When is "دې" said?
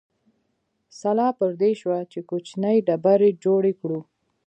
1.61-1.71